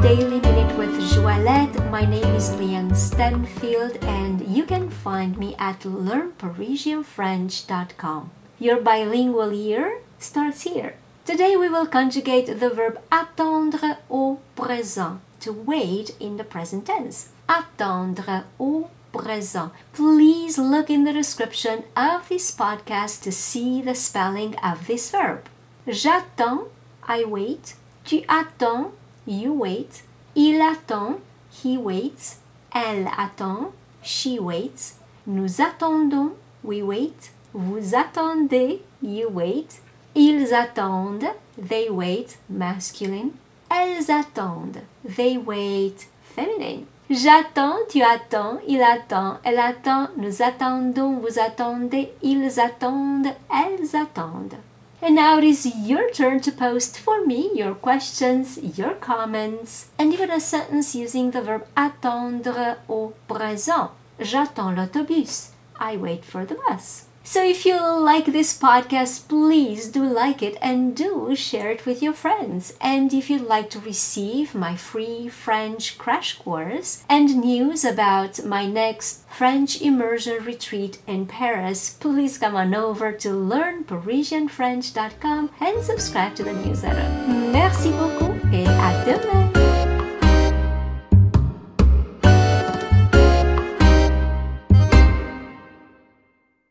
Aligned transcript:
Daily 0.00 0.40
Minute 0.40 0.76
with 0.76 0.98
Joëlette. 1.12 1.88
My 1.90 2.04
name 2.04 2.34
is 2.34 2.50
Leanne 2.50 2.96
Stanfield, 2.96 3.96
and 4.02 4.44
you 4.48 4.64
can 4.64 4.90
find 4.90 5.38
me 5.38 5.54
at 5.56 5.78
learnparisianfrench.com. 5.80 8.30
Your 8.58 8.80
bilingual 8.80 9.52
year 9.52 10.00
starts 10.18 10.62
here. 10.62 10.96
Today 11.24 11.56
we 11.56 11.68
will 11.68 11.86
conjugate 11.86 12.58
the 12.58 12.70
verb 12.70 12.98
attendre 13.12 13.98
au 14.10 14.40
présent, 14.56 15.20
to 15.38 15.52
wait 15.52 16.16
in 16.18 16.36
the 16.36 16.44
present 16.44 16.86
tense. 16.86 17.28
Attendre 17.48 18.46
au 18.58 18.90
présent. 19.12 19.70
Please 19.92 20.58
look 20.58 20.90
in 20.90 21.04
the 21.04 21.12
description 21.12 21.84
of 21.96 22.28
this 22.28 22.50
podcast 22.50 23.22
to 23.22 23.30
see 23.30 23.80
the 23.80 23.94
spelling 23.94 24.56
of 24.56 24.88
this 24.88 25.08
verb. 25.10 25.48
J'attends, 25.86 26.66
I 27.06 27.24
wait. 27.24 27.76
Tu 28.04 28.22
attends, 28.28 28.92
you 29.26 29.52
wait. 29.52 30.04
Il 30.34 30.60
attend, 30.60 31.18
he 31.50 31.76
waits. 31.76 32.38
Elle 32.74 33.08
attend, 33.18 33.72
she 34.02 34.38
waits. 34.38 34.96
Nous 35.26 35.60
attendons, 35.60 36.32
we 36.64 36.82
wait. 36.82 37.32
Vous 37.52 37.94
attendez, 37.94 38.82
you 39.02 39.28
wait. 39.28 39.80
Ils 40.14 40.54
attendent, 40.54 41.26
they 41.68 41.88
wait, 41.88 42.38
masculine. 42.48 43.32
Elles 43.70 44.10
attendent, 44.10 44.82
they 45.04 45.36
wait, 45.38 46.08
feminine. 46.34 46.86
J'attends, 47.08 47.76
tu 47.88 48.02
attends, 48.02 48.58
il 48.68 48.80
attend, 48.80 49.38
elle 49.42 49.58
attend, 49.58 50.08
nous 50.16 50.42
attendons, 50.42 51.18
vous 51.18 51.40
attendez, 51.40 52.12
ils 52.22 52.60
attendent, 52.60 53.32
elles 53.52 53.96
attendent. 53.96 54.54
And 55.02 55.14
now 55.14 55.38
it 55.38 55.44
is 55.44 55.64
your 55.64 56.10
turn 56.10 56.40
to 56.40 56.52
post 56.52 56.98
for 56.98 57.24
me 57.24 57.50
your 57.54 57.74
questions, 57.74 58.58
your 58.76 58.94
comments, 58.94 59.88
and 59.98 60.12
even 60.12 60.30
a 60.30 60.40
sentence 60.40 60.94
using 60.94 61.30
the 61.30 61.40
verb 61.40 61.66
attendre 61.74 62.76
au 62.88 63.14
présent. 63.26 63.92
J'attends 64.18 64.76
l'autobus. 64.76 65.52
I 65.78 65.96
wait 65.96 66.24
for 66.24 66.44
the 66.44 66.56
bus. 66.68 67.09
So 67.22 67.44
if 67.44 67.64
you 67.64 67.80
like 67.80 68.26
this 68.26 68.58
podcast, 68.58 69.28
please 69.28 69.86
do 69.88 70.02
like 70.02 70.42
it 70.42 70.56
and 70.60 70.96
do 70.96 71.36
share 71.36 71.70
it 71.70 71.86
with 71.86 72.02
your 72.02 72.12
friends. 72.12 72.74
And 72.80 73.14
if 73.14 73.30
you'd 73.30 73.42
like 73.42 73.70
to 73.70 73.78
receive 73.78 74.52
my 74.54 74.74
free 74.76 75.28
French 75.28 75.96
crash 75.98 76.36
course 76.38 77.04
and 77.08 77.40
news 77.40 77.84
about 77.84 78.44
my 78.44 78.66
next 78.66 79.20
French 79.28 79.80
immersion 79.80 80.42
retreat 80.44 80.98
in 81.06 81.26
Paris, 81.26 81.90
please 82.00 82.36
come 82.38 82.56
on 82.56 82.74
over 82.74 83.12
to 83.12 83.28
learnparisianfrench.com 83.28 85.50
and 85.60 85.84
subscribe 85.84 86.34
to 86.34 86.42
the 86.42 86.52
newsletter. 86.52 87.08
Merci 87.52 87.90
beaucoup 87.90 88.34
et 88.52 88.66
à 88.66 89.04
demain! 89.04 89.59